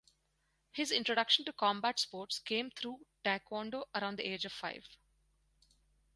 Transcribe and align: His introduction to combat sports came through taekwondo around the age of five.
His 0.71 0.91
introduction 0.91 1.45
to 1.45 1.53
combat 1.53 1.99
sports 1.99 2.39
came 2.39 2.71
through 2.71 3.05
taekwondo 3.23 3.83
around 3.93 4.15
the 4.17 4.27
age 4.27 4.45
of 4.45 4.51
five. 4.51 4.83